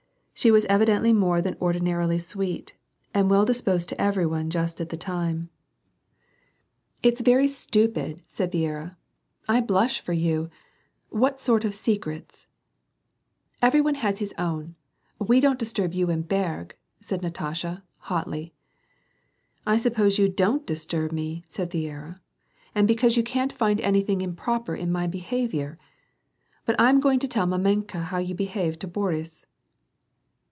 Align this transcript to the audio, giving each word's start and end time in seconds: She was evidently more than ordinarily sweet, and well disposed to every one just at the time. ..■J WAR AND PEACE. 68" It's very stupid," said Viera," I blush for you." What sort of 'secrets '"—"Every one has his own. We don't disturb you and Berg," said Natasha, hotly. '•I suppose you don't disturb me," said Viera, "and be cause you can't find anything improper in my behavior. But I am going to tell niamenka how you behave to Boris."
She 0.33 0.49
was 0.49 0.65
evidently 0.65 1.13
more 1.13 1.39
than 1.39 1.55
ordinarily 1.61 2.17
sweet, 2.17 2.73
and 3.13 3.29
well 3.29 3.45
disposed 3.45 3.89
to 3.89 4.01
every 4.01 4.25
one 4.25 4.49
just 4.49 4.81
at 4.81 4.89
the 4.89 4.97
time. 4.97 5.51
..■J 7.03 7.03
WAR 7.03 7.03
AND 7.03 7.03
PEACE. 7.03 7.11
68" 7.13 7.13
It's 7.13 7.21
very 7.21 7.47
stupid," 7.47 8.23
said 8.25 8.51
Viera," 8.51 8.95
I 9.57 9.61
blush 9.61 9.99
for 10.01 10.13
you." 10.13 10.49
What 11.09 11.39
sort 11.39 11.63
of 11.63 11.75
'secrets 11.75 12.47
'"—"Every 13.61 13.81
one 13.81 13.93
has 13.93 14.17
his 14.17 14.33
own. 14.39 14.73
We 15.19 15.39
don't 15.41 15.59
disturb 15.59 15.93
you 15.93 16.09
and 16.09 16.27
Berg," 16.27 16.75
said 16.99 17.21
Natasha, 17.21 17.83
hotly. 17.97 18.55
'•I 19.67 19.79
suppose 19.79 20.17
you 20.17 20.27
don't 20.27 20.65
disturb 20.65 21.11
me," 21.11 21.43
said 21.47 21.69
Viera, 21.69 22.19
"and 22.73 22.87
be 22.87 22.95
cause 22.95 23.15
you 23.15 23.21
can't 23.21 23.53
find 23.53 23.79
anything 23.79 24.21
improper 24.21 24.73
in 24.73 24.91
my 24.91 25.05
behavior. 25.05 25.77
But 26.65 26.79
I 26.79 26.89
am 26.89 26.99
going 26.99 27.19
to 27.19 27.27
tell 27.27 27.45
niamenka 27.45 28.05
how 28.05 28.17
you 28.17 28.33
behave 28.33 28.79
to 28.79 28.87
Boris." 28.87 29.45